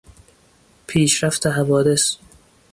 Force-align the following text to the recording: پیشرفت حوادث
پیشرفت 0.87 1.45
حوادث 1.47 2.17